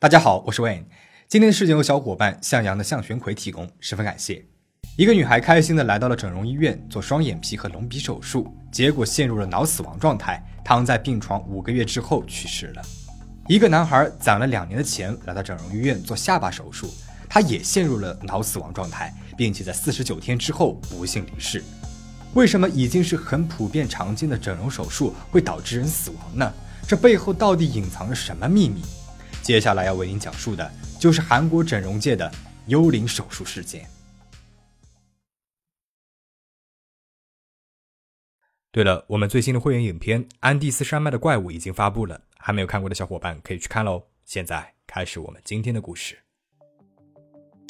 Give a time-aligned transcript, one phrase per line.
[0.00, 0.84] 大家好，我是 Wayne。
[1.26, 4.44] 今天的事件由小伙伴向阳的向玄葵提供，十分感谢。
[4.96, 12.82] 一个女孩开心的来到了整容医院做双眼皮和隆鼻手术，结果陷入了脑死亡状态，躺在病床五个月之后去世了。
[13.48, 16.94] 一个男孩攒了两年的钱来到整容医院做下巴手术，
[17.28, 21.60] 他也陷入了脑死亡状态，并且在四十九天之后不幸离世。
[22.34, 26.54] 为什么已经是很普遍常见的整容手术会导致人死亡呢？
[26.86, 28.80] 这背后到底隐藏着什么秘密？
[29.48, 30.70] 接下来要为您讲述的
[31.00, 32.30] 就是韩国整容界的
[32.66, 33.88] 幽灵手术事件。
[38.70, 44.02] 对了，我们最新的会员影片《安第斯山脉的怪物》已经发布了，还没有看过的小伙伴可以去看喽。
[44.26, 46.18] 现在开始我们今天的故事。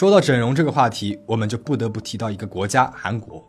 [0.01, 3.47] 说到整容这个话题，我们就不得不提到一个国家——韩国。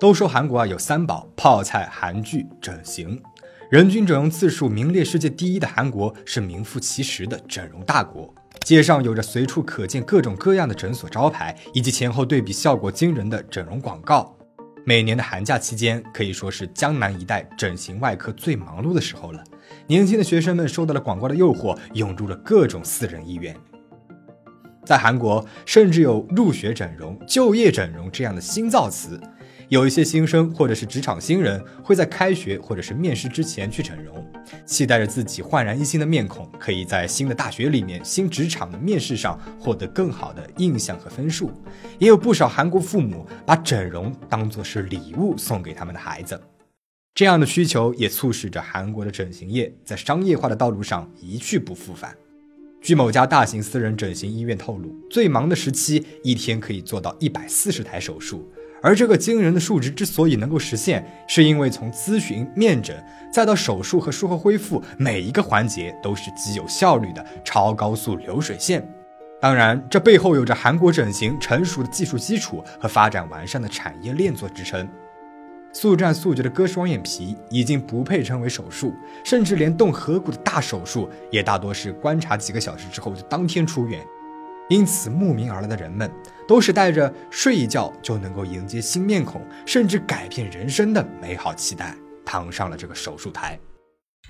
[0.00, 3.22] 都说韩国啊有三宝：泡菜、韩剧、整形。
[3.70, 14.36] 人均整容次数名列世界第一的韩国是名副其实的整容大国，街上有着随处可见各种各样的诊所招牌，以及前后对比效果惊人的整容广告。
[14.84, 19.40] 每年的寒假期间可以说是江南一带整形外科最忙碌的时候了。
[19.86, 23.54] 年轻的学生们受到了广告的诱惑，涌入了各种私人医院。
[24.84, 29.20] 在韩国，甚至有入学整容、就业整容这样的新造词。
[29.70, 34.26] 有一些新生或者是职场新人会在开学或者是面试之前去整容，
[34.66, 41.52] 期待着自己焕然一新的面孔可以在新的大学里面、新职场的面试上获得更好的印象和分数。
[42.00, 46.40] 也有不少韩国父母把整容当作是礼物送给他们的孩子，
[47.14, 52.12] 这样的需求也促使着韩国的整形业在商业化的道路上一去不复返。
[52.82, 58.50] 据某家大型私人整形医院透露，最忙的时期一天可以做到一百四十台手术。
[58.82, 62.96] 而这个惊人的数值之所以能够实现，是因为从咨询、面诊，
[63.32, 68.86] 再到手术和术后恢复，每一个环节都是极有效率的超高速流水线。
[69.40, 74.88] 当然，这背后有着韩国整形成熟的技术基础和发展完善的产业链做支撑。
[75.72, 78.92] 速战速决的割双眼皮已经不配称为手术，
[79.24, 84.04] 甚至连动颌骨的大手术也大多是观察几个小时之后就当天出院。
[84.70, 86.08] 因此，慕名而来的人们
[86.46, 91.92] 都是带着睡一觉就能够迎接新面孔，甚至改变人生的美好期待，
[92.24, 93.58] 躺上了这个手术台。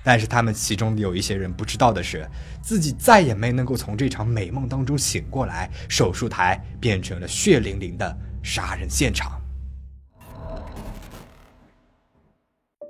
[0.03, 2.27] 但是，他们其中有一些人不知道的是，
[2.59, 9.39] 自己再也没能够从这场美梦当中醒过来，手术台变成了血淋淋的杀人现场。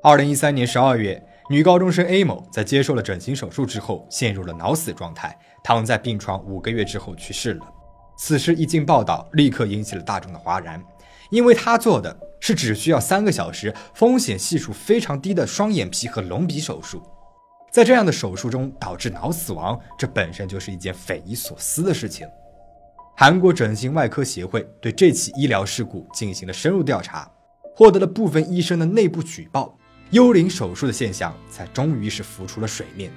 [0.01, 1.21] 二零一三年十二月。
[1.49, 7.65] 女高中生 A 某在接受了整形手术之后，陷入了脑死状态，躺在病床五个月之后去世了。
[8.17, 10.83] 此事一经报道，立刻引起了大众的哗然，
[11.29, 17.01] 因为他做的是只需要三个小时、风险系数非常低的双眼皮和隆鼻手术。
[17.71, 22.27] 在这样的手术中导致脑死亡，这本身就是一件匪夷所思的事情。
[23.15, 27.31] 韩国整形外科协会对这起医疗事故进行了深入调查，
[27.75, 29.77] 获得了部分医生的内部举报。
[30.09, 33.09] 幽灵手术的现象才终于是浮出了水面，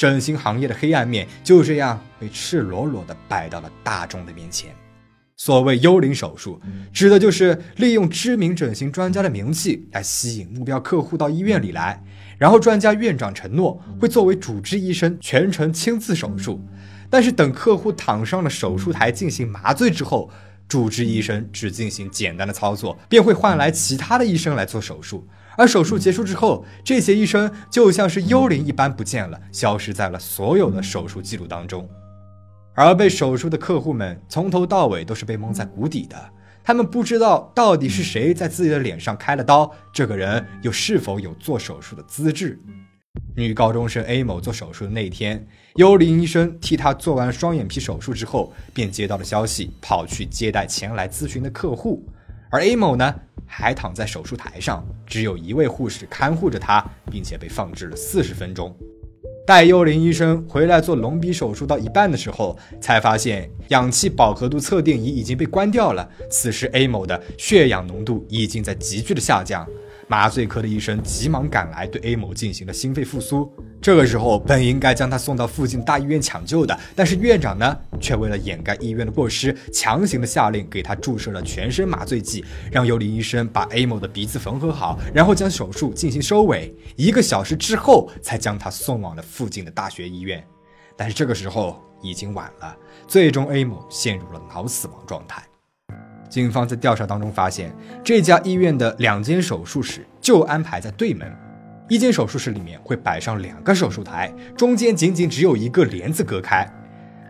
[0.00, 4.74] 整形行业的黑暗面就这样被赤裸裸地摆到了大众的面前。
[5.36, 6.58] 所谓幽灵手术，
[6.90, 12.02] 指的就是利用知名整形专家的名气来吸引目标客户到医院里来，
[12.38, 16.58] 然后专家院长承诺会作为主治医生全程亲自手术，
[17.10, 20.30] 但是等客户躺上了手术台进行麻醉之后，
[20.66, 25.28] 主治医生只进行简单的操作，便会换来其他的医生来做手术。
[25.60, 31.86] 而手术结束之后，这些医生就像是幽灵一般不见了，消失在了所有的手术记录当中。
[32.74, 36.16] 而被手术的客户们从头到尾都是被蒙在鼓底的，
[36.64, 42.58] 他们不知道到底是谁在自己的脸上开了刀，这个人又是否有做手术的资质。
[43.36, 52.02] 女高中生 A 某做手术的那天，幽灵医生替她做完双眼皮手术之后，便接到了消息，跑去接待前来咨询的客户。
[52.50, 53.14] 而 A 某呢？
[53.46, 58.76] 还躺在手术台上，只有一位护士看护着他，并且被放置了四十分钟。
[59.46, 66.08] 待幽灵医生回来做隆鼻手术到一半的时候，才发现氧气饱和度测定仪已经被关掉了。
[66.30, 69.66] 此时 A 某的血氧浓度已经在急剧的下降。
[70.10, 73.48] 麻醉科的医生急忙赶来，对 A 某进行了心肺复苏。
[73.80, 86.74] 这个时候，本应该将他送到附近大医院抢救的，但是院长呢，却为了掩盖医院的过失，强行的下令给他注射了全身麻醉剂，让幽灵医生把 A 某的鼻子缝合好，然后将手术进行收尾。
[86.96, 90.44] 一个小时之后，才将他送往了附近的大学医院。
[90.96, 92.76] 但是这个时候已经晚了，
[93.06, 95.40] 最终 A 某陷入了脑死亡状态。
[96.30, 97.74] 警方在调查当中发现，
[98.04, 101.28] 这家医院的两间手术室就安排在对门，
[101.88, 106.64] 一间手术室里面会摆上两个手术台，中间仅仅只有一个帘子隔开。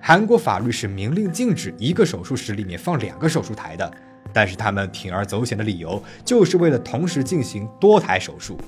[0.02, 3.90] 韩国法律是明令禁止一个手术室里面放两个手术台的，
[4.34, 8.58] 但是他们铤而走险的理由就是为了同时进行多台手术。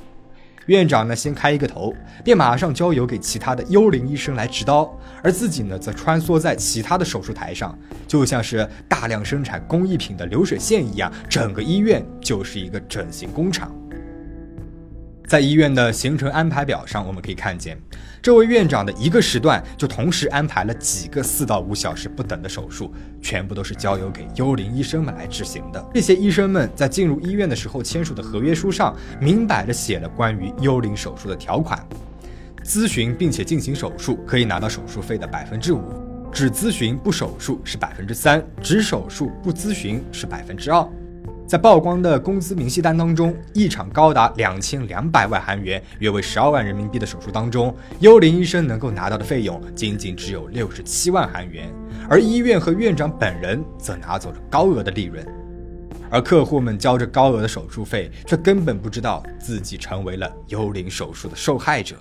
[0.66, 7.76] 院长呢，先开一个头，便马上交由给其他的幽灵医生来执刀，而自己呢，则穿梭在其他的手术台上，
[8.06, 13.72] 就像是大量生产工艺品的流水线一样，整个医院就是一个整形工厂。
[15.32, 17.74] 在医院的行程安排表上，我们可以看见，
[18.20, 22.92] 这位院长的一个时段就同时安排了几个四到五小时不等的手术，
[23.22, 25.82] 全部都是交由给幽灵医生们来执行的。
[25.94, 31.82] 这些医生们在进入医院的时候签署的合约书上，明摆着写了关于幽灵手术的条款：
[32.62, 35.80] 咨询并且进行手术可以拿到手术费的百分之五，
[36.30, 40.86] 只咨询不手术是百分之三，只手术不咨询是百分之二。
[41.52, 51.70] 在曝光的工资明细单当中，一场高达两千两百万韩元（约为十二万人民币）的手术当中，幽灵医生能够拿到的费用仅仅只有六十七万韩元，
[52.08, 55.22] 而医院和院长本人则拿走了高额的利润。
[56.08, 61.96] 而客户们交着高额的手术费，却根本不知道自己成为了幽灵手术的受害者。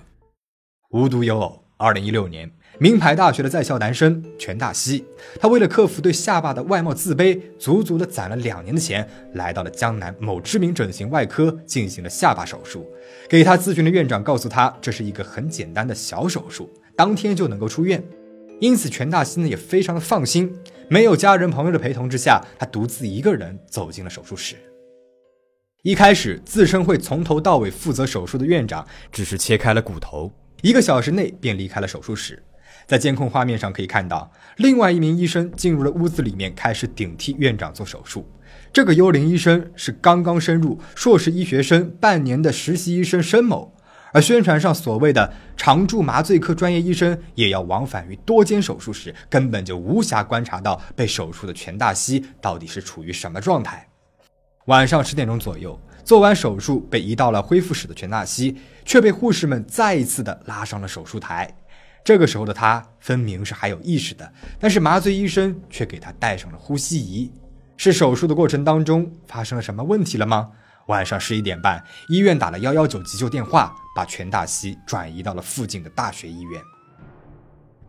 [0.92, 2.50] 无独有偶，二零一六年。
[2.78, 5.04] 名牌大学的在校男生全大熙，
[5.38, 12.90] 他为了克服对下巴的外貌自卑，足足的攒了两年的钱，来到了江南某知名整形外科进行了下巴手术。
[13.28, 18.02] 给他咨询的院长告诉他，这是一个很简单的小手术，当天就能够出院。
[18.58, 20.52] 因此，全大熙呢也非常的放心，
[20.88, 24.56] 没有家人朋友的陪同之下，他独自一个人走进了手术室。
[25.82, 30.32] 一开始，自称会从头到尾负责手术的院长，只是切开了骨头，
[30.62, 32.42] 一个小时内便离开了手术室。
[32.86, 38.28] 在监控画面上可以看到，另外一名医生进入了屋子里面，开始顶替院长做手术。
[38.72, 43.74] 这个幽灵医生是刚刚升入硕士医学生半年的实习医生申某，
[44.12, 53.88] 而宣传上所谓的常驻麻醉科专业医生也要往返于多间手术室，根本就无暇观察到被手术的全大西到底是处于什么状态。
[54.66, 61.52] 晚上十点钟左右，做完手术被移到了恢复室的全大西，却被护士们再一次的拉上了手术台。
[62.03, 67.31] 这个时候的他分明是还有意识的，但是麻醉医生却给他戴上了呼吸仪。
[67.75, 70.49] 是手术的过程当中发生了什么问题了吗？
[70.87, 76.61] 晚上十一点半，医院打了幺幺九急救电话，把全大熙转移到了附近的大学医院。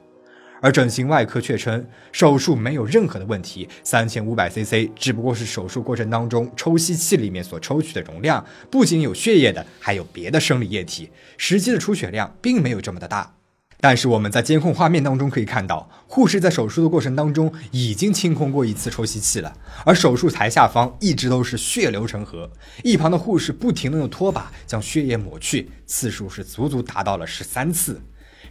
[0.60, 13.34] 而整形外科却称手术没有任何的问题，三千五百 cc 只不过是手术过程当中抽吸器里面所抽取的容量，不仅有血液的，还有别的生理液体，实际的出血量并没有这么的大。
[13.78, 22.50] 但是我们在监控画面当中可以看到，护士在手术的过程当中已经清空过一次抽吸器了，而手术台下方一直都是血流成河，
[22.82, 28.00] 一旁的护士不停的用拖把将血液抹去，次数是足足达到了十三次。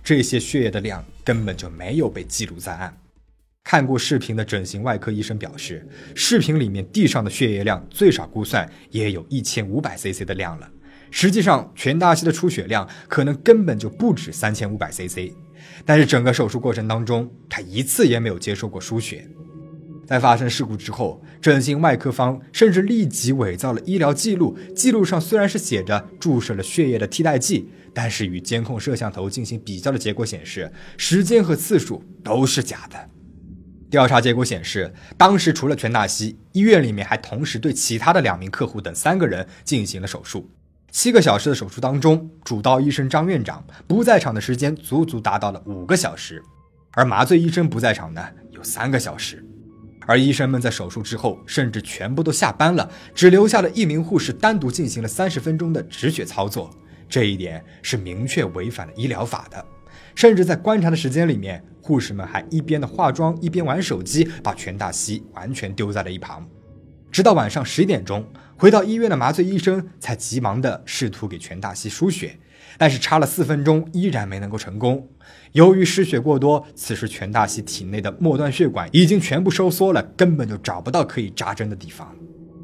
[0.05, 2.95] 这些血液的量根本就没有被记录在案。
[3.63, 5.83] 看过视频的整形外科医生表示，
[6.13, 10.69] 视频里面地上的血液量最少估算也有一千五百 cc 的量了。
[11.09, 15.33] 实际上，全大西的出血量可能根本就不止三千五百 cc。
[15.83, 19.27] 但是整个手术过程当中，他一次也没有接受过输血。
[20.05, 27.69] 在发生事故之后，整形外科方甚至立即伪造了医疗记录，记录上虽然是写着注射了血液的替代剂。
[27.97, 33.09] 但是与监控摄像头进行比较的结果显示，时间和次数都是假的。
[33.89, 40.51] 调查结果显示，当时除了全大西，医院里面还同时对其他的两名客户等三个人进行了手术。
[40.91, 46.43] 七个小时的手术当中，主刀医生张院长不在场的时间足足达到了五个小时，
[46.91, 48.21] 而麻醉医生不在场呢
[48.51, 49.44] 有三个小时。
[50.05, 56.69] 而医生们在手术之后甚至全部都下班了，只留下了一名护士单独进行了三十分钟的止血操作。
[57.07, 59.65] 这一点是明确违反了医疗法的。
[60.15, 66.47] 甚至在观察的时间里面，护士们还一边的化妆一边玩手机，把全大西完全丢在了一旁。
[67.11, 68.25] 直到晚上十一点钟，
[68.57, 72.37] 回到医院的麻醉医生才急忙的试图给全大西输血，
[72.77, 75.07] 但是插了四分钟依然没能够成功。
[75.53, 82.13] 由于失血过多，此时全大西体内的末端血管已经全部收缩了，根本就找不到可以扎针的地方。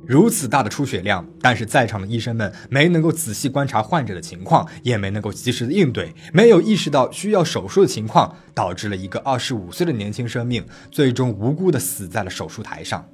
[0.06, 13.08] 如此大的出血量，但是在场的医生们没能够仔细观察患者的情况，也没能够及时的应对，没有意识到需要手术的情况，导致了一个二十五岁的年轻生命最终无辜的死在了手术台上。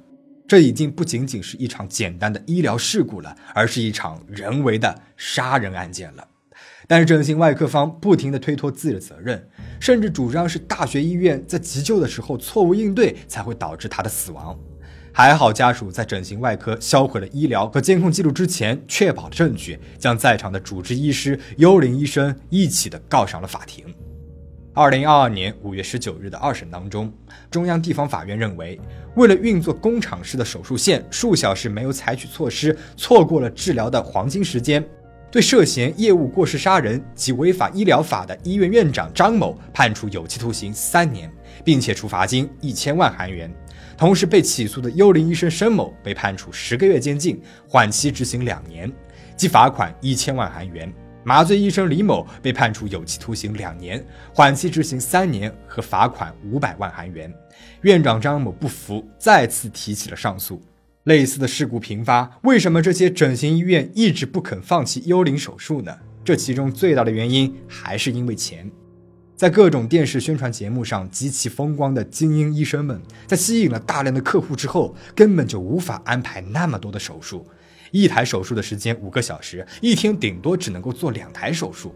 [0.48, 6.26] 这已经不仅仅是一场简单的医疗事故了，而是一场人为的杀人案件了。
[6.88, 9.46] 但是整形外科方不停地推脱自己的责任，
[9.78, 14.58] 甚至主张是大学医院在急救的时候错误应对才会导致他的死亡。
[15.12, 23.84] 还好，家属在整形外科销毁了医疗和监控记录之前，确保了证据，将在场的主治医师、幽灵医生一起的告上了法庭。
[24.72, 27.12] 二零二二年五月十九日的二审当中，
[27.50, 28.80] 中央地方法院认为，
[29.16, 34.82] 为了运作工厂式的手术线，数小时没有采取措施，错过了治疗的黄金时间，
[35.30, 41.30] 对涉嫌业务过失杀人及违反医疗法的医院院长张某判处有期徒刑三年，
[41.62, 43.52] 并且处罚金一千万韩元。
[43.96, 48.90] 同时被起诉的幽灵医生申某被判处十个月监禁，缓期执行两年，
[49.36, 50.90] 即罚款一千万韩元。
[51.24, 57.30] 麻醉医生李某被判处有期徒刑两年，缓期执行三年和罚款五百万韩元。
[57.82, 60.62] 院长张某不服，再次提起了上诉。
[61.04, 65.96] 类似的事故频发，为什么这些整形医院一直不肯放弃幽灵手术呢？
[66.24, 68.70] 这其中最大的原因还是因为钱。
[69.34, 77.46] 在各种电视宣传节目上极其风光的精英医生们，在吸引了大量的客户之后，根本就无法安排那么多的手术。
[77.90, 81.94] 一台手术的时间五个小时，一天顶多只能够做两台手术。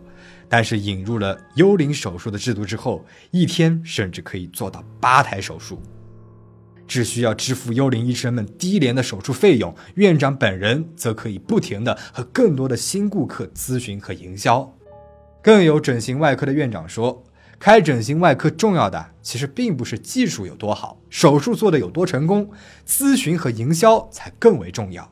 [0.48, 5.82] 但是引入了幽灵手术的制度之后，一天甚至可以做到八台手术。
[6.92, 14.70] 只需要支付幽灵医生们低廉的手术费用，院长本人则可以不停的和更多的新顾客咨询和营销。
[15.42, 17.24] 更有整形外科的院长说。
[17.58, 22.50] 开整形外科重要的其实并不是技术有多好，手术做的有多成功，
[22.84, 25.08] 咨询和营销才更为重要。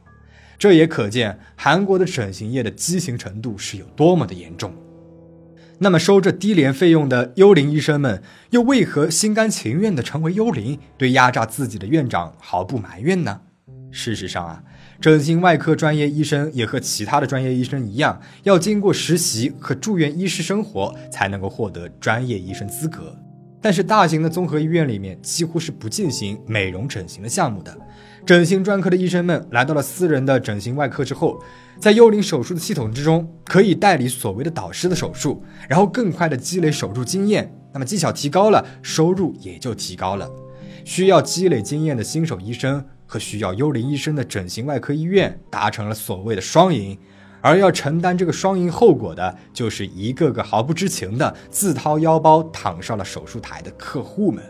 [0.59, 4.75] 这也可见韩国的整形业的畸形程度是有多么的严重。
[5.83, 13.41] 那么收这低廉费用的幽灵医生们，又为何心甘情愿地成为幽灵，对压榨自己的院长毫不埋怨呢？
[13.91, 14.63] 事实上啊。
[15.01, 23.17] 整形外科专业医生也和其他的专业医生一样，要经过实习和住院医师生活才能够获得专业医生资格。
[23.63, 27.75] 但是大型的综合医院里面几乎是不进行美容整形的项目的。
[28.27, 31.43] 整形专科的医生们来到了私人的整形外科之后，
[31.81, 37.53] 在幽灵手术的系统之中，可以代理所谓的导师的手术，然后更快的积累手术经验。
[37.73, 40.31] 那么技巧提高了，收入也就提高了。
[40.85, 42.85] 需要积累经验的新手医生。
[43.13, 46.97] 和需要幽灵医生的整形外科医院达成了所谓的双赢，
[47.41, 54.45] 而要承担这个双赢后果的，就是一个个毫不知情的自掏腰包躺上了手术台的客户们。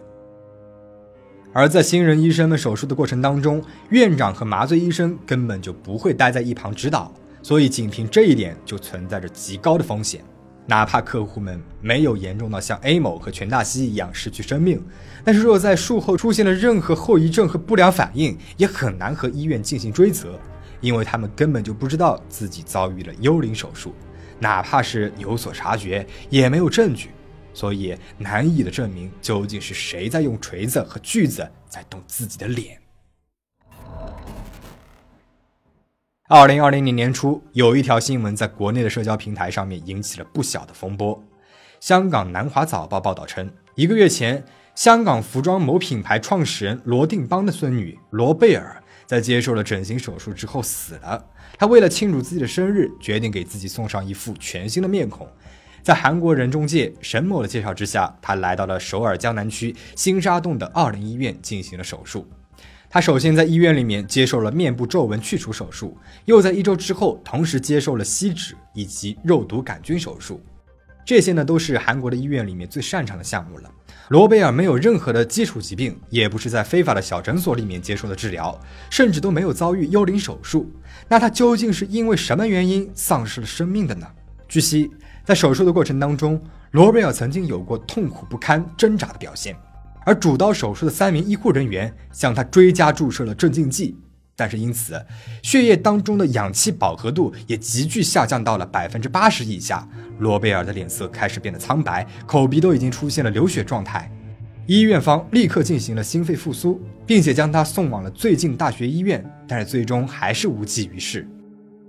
[1.54, 7.10] 而在新人医生们手术的过程当中，院长和麻醉医生根本就不会待在一旁指导，
[7.42, 10.22] 所以仅凭这一点就存在着极高的风险。
[10.66, 14.80] 哪怕客户们没有严重到像 A 某和全大西一样失去生命，
[15.24, 20.38] 但是若在术后出现了任何后遗症和不良反应，也很难和医院进行追责，
[20.80, 23.92] 因为他们根本就不知道自己遭遇了幽灵手术，
[24.38, 27.10] 哪怕是有所察觉，也没有证据，
[27.52, 32.79] 所以难以的证明究竟是谁在用锤子和锯子在动自己的脸。
[36.32, 41.20] 二零二零年年初，有一条新闻在国内的社交平台上面引起了不小的风波。
[41.80, 44.44] 香港南华早报报道称，一个月前，
[44.76, 51.26] 香港服装某品牌创始人罗定邦的孙女罗贝尔在接受了整形手术之后死了。
[51.58, 55.26] 她为了庆祝自己的生日，决定给自己送上一副全新的面孔。
[55.82, 62.24] 在韩国人中介沈某的介绍之下，她来到了首尔江南区新沙洞的二零医院进行了手术。
[62.92, 70.40] 他首先在医院里面接受了面部皱纹去除手术，又在一周之后同时接受了吸脂以及肉毒杆菌手术。
[71.04, 73.70] 这些呢都是韩国的医院里面最擅长的项目了。
[74.08, 78.58] 罗贝尔没有任何的基础疾病，也不是在非法的小诊所里面接受的治疗，
[78.90, 80.68] 甚至都没有遭遇幽灵手术。
[81.08, 84.06] 那他究竟是因为什么原因丧失了生命的呢？
[84.48, 84.90] 据悉，
[85.24, 86.42] 在手术的过程当中，
[86.72, 89.54] 罗贝尔曾经有过痛苦不堪、挣扎的表现。
[90.04, 93.96] 而主刀手术的三名医护人员向他追加注射了镇静剂，
[94.34, 95.00] 但是因此
[95.42, 99.86] 血液当中的氧气饱和度也急剧下降到了百分之八十以下。
[100.18, 104.10] 罗贝尔的脸色开始变得苍白，口鼻都已经出现了流血状态。
[104.66, 111.26] 医院方立刻进行了心肺复苏，并且将他送往了最近大学医院，但是最终还是无济于事。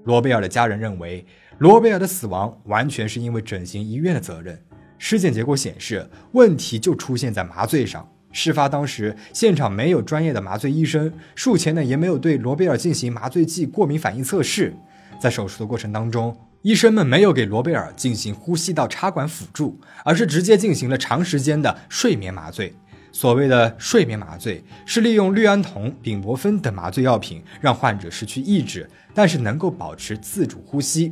[0.05, 1.23] 罗贝尔的家人认为，
[1.59, 4.59] 罗贝尔的死亡完全是因为整形医院的责任。
[5.03, 8.08] 尸检结果显示，问题就出现在麻醉上。
[8.31, 14.75] 事发当时，现场没有专业的麻醉医生，术前呢也没有对罗贝尔进行麻醉剂过敏反应测试。
[15.20, 22.72] 在手术的过程当中，医生们没有给罗贝尔进行呼吸道插管辅助，而是直接进行了长时间的睡眠麻醉。
[23.12, 31.12] 所谓的睡眠麻醉，是利用氯胺酮、丙泊酚等麻醉药品，让患者失去意识，但是能够保持自主呼吸。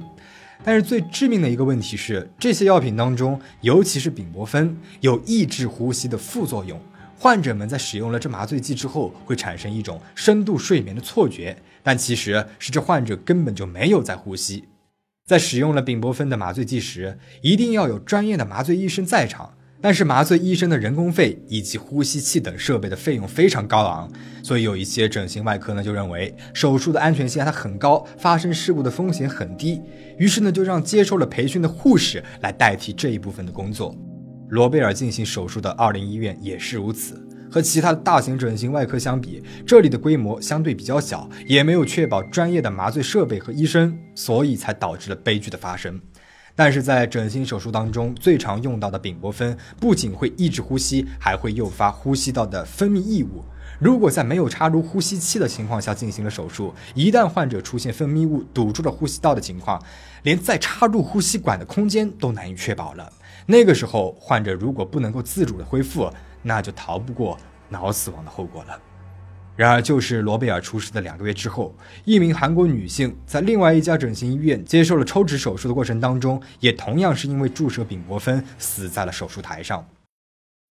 [0.64, 6.80] 但是最致命的一个问题是，这些药品当中，尤其是丙泊酚，有抑制呼吸的副作用。
[7.18, 14.66] 患者们在使用了这麻醉剂之后，会产生一种深度睡眠的错觉，但其实是这患者根本就没有在呼吸。
[15.26, 19.54] 在使用了丙泊酚的麻醉剂时，一定要有专业的麻醉医生在场。
[19.82, 24.12] 但是麻醉医生的人工费以及呼吸器等设备的费用非常高昂，
[24.44, 29.82] 所以有一些整形外科呢就认为手术的安全性它很高，发生事故的风险很低，
[30.18, 33.96] 于是呢就让接受了培训的护士来代替这一部分的工作。
[34.50, 37.26] 罗贝尔进行手术的二零医院也是如此。
[37.52, 46.00] 和其他的大型整形外科相比，这里的规模相对比较小，也没有确保专业的麻醉设备和医生，所以才导致了悲剧的发生。
[46.60, 53.42] 但是在整形手术当中，最常用到的丙泊酚不仅会抑制呼吸，还会诱发呼吸道的分泌异物。
[53.80, 59.82] 如果在没有插入呼吸器的情况下进行了手术，一旦患者出现分泌物堵住了呼吸道的情况，
[60.24, 63.10] 连再插入呼吸管的空间都难以确保了。
[63.46, 66.12] 那个时候，患者如果不能够自主的恢复，
[66.42, 67.38] 那就逃不过
[67.70, 68.78] 脑死亡的后果了。
[69.60, 71.76] 然而，就是罗贝尔出事的两个月之后，
[72.06, 79.86] 一名韩国女性在另外一家整形医院接受了抽脂手术的过程当中，也同样是因为注射丙泊酚死在了手术台上。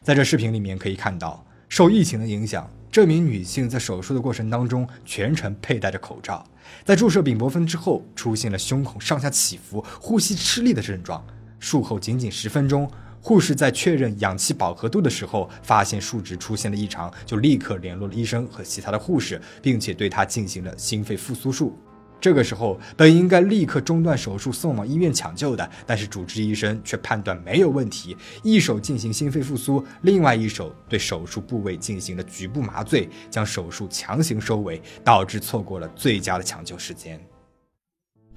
[0.06, 6.42] 在这视频里面可以看到，受疫情的影响，这名女性在手术的过程当中全程佩戴着口罩，
[6.82, 11.22] 在注射丙泊酚之后，出现了胸口上下起伏、呼吸吃力的症状。
[11.60, 12.90] 术后仅仅十分钟。
[13.20, 21.76] 护士在确认氧气饱和度的时候，发现数值出现了异常，就立刻联络了医生和其他的护士，并且对他进行了心肺复苏术。
[22.20, 37.20] 这个时候，本应该立刻中断手术送往医院抢救的，但是主治医生却判断没有问题，一手进行心肺复苏，另外一手对手术部位进行了局部麻醉，将手术强行收尾，导致错过了最佳的抢救时间。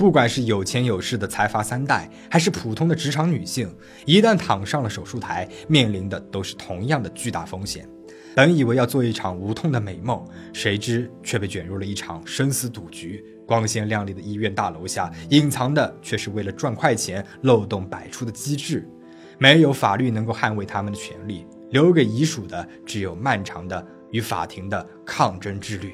[0.01, 3.71] 不管是有钱有势的财阀三代，还是普通的职场女性，
[4.03, 7.87] 一旦躺上了手术台，面临的都是同样的巨大风险。
[8.35, 13.23] 本以为要做一场无痛的美梦，谁知却被卷入了一场生死赌局。
[13.45, 18.89] 光鲜亮丽的医院大楼下，隐藏的却是为了赚快钱漏洞百出的机制。
[19.37, 25.93] 没有法律能够捍卫他们的权利，留给遗属的只有漫长的与法庭的抗争之旅。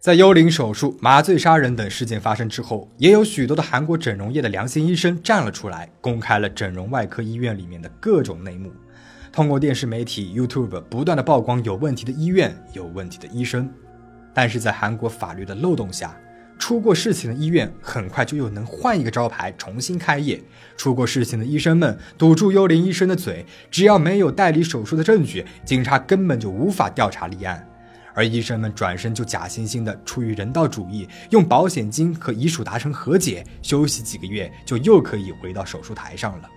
[0.00, 8.72] 在幽灵手术、麻醉杀人等事件发生之后，也有许多的韩国整容业的良心医生站了出来，公开了整容外科医院里面的各种内幕。
[9.30, 13.70] 通过电视媒体、YouTube 不断的曝光有问题的医院、有问题的医生。
[14.32, 16.18] 但是在韩国法律的漏洞下，
[16.58, 20.42] 出过事情的医院很快就又能换一个招牌重新开业。
[20.78, 27.69] 出过事情的医生们堵住幽灵医生的嘴，只要没有代理手术的证据，警察根本就无法调查立案。
[28.20, 36.50] 而医生们转身就假惺惺的出于人道主义，用保险金和遗属达成和解，休息几个月就又可以回到手术台上了。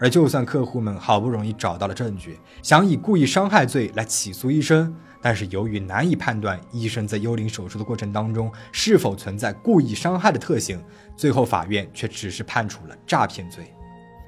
[0.00, 10.82] 而就算客户们好不容易找到了证据，想以故意伤害罪来起诉医生，但是由于难以判断医生在幽灵手术的过程当中是否存在故意伤害的特性，
[11.16, 13.72] 最后法院却只是判处了诈骗罪。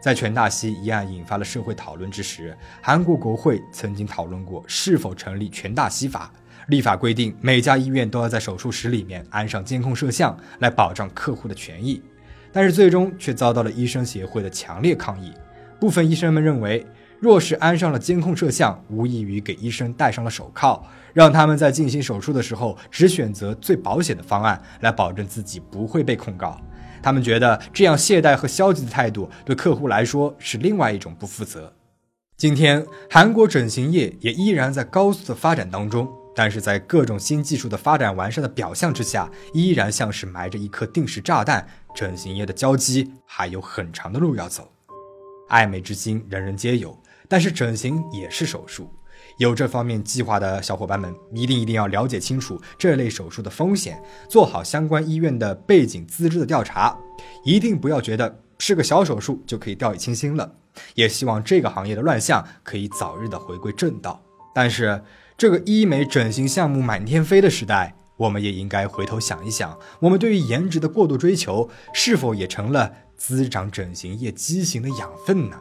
[0.01, 6.33] 在全大西一案引发了社会讨论之时，韩国国会曾经讨论过是否成立全大西法。
[6.69, 12.03] 立法规定，每家医院都要在手术室里面安上监控摄像，来保障客户的权益。
[12.53, 15.33] 但是最终却遭到了医生协会的强烈抗议。
[15.79, 16.85] 部分医生们认为，
[17.19, 26.61] 若是安上了监控摄像，无异于给医生戴上了手铐，让他们在进行手术的时候只选择最保险的方案，来保证自己不会被控告。
[27.03, 31.73] 他们觉得这样懈怠和消极的态度，对客户来说是另外一种不负责。
[32.37, 36.11] 今天，韩国整形业也依然在高速的发展当中。
[36.35, 41.67] 但是在各种新技术的发展完善的表象之下，依然像是埋着一颗定时炸弹。
[41.95, 44.71] 整形业的交机还有很长的路要走。
[45.49, 46.97] 爱美之心人人皆有，
[47.29, 48.89] 但是整形也是手术。
[49.39, 56.97] 有这方面计划的小伙伴们，一定一定要了解清楚这类手术的风险，做好相关医院的背景资质的调查，
[57.45, 60.55] 一定不要觉得是个小手术就可以掉以轻心了。
[60.95, 64.23] 也希望这个行业的乱象可以早日的回归正道。
[64.55, 65.03] 但是，
[65.41, 75.57] 这个医美整形项目满天飞的时代，我们也应该回头想一想，我们对于颜值的过度追求，是否也成了滋长整形业畸形的养分呢？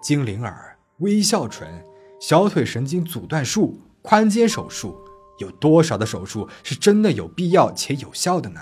[0.00, 1.84] 精灵耳、微笑唇。
[2.20, 4.96] 小腿神经阻断术、宽肩手术，
[5.38, 8.60] 有多少的手术是真的有必要且有效的呢？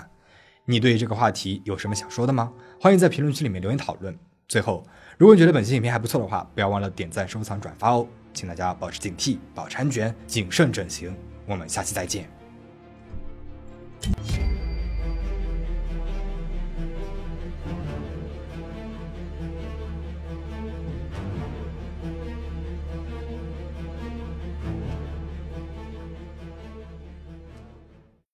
[0.65, 2.51] 你对这个话题有什么想说的吗？
[2.79, 4.17] 欢迎在评论区里面留言讨论。
[4.47, 4.83] 最后，
[5.19, 8.07] 如果你觉得本期影片还不错的话，不要忘了点赞、收藏、转发哦！
[8.33, 11.15] 请大家保持警惕保持安全谨慎整形
[11.45, 12.29] 我们下期再见。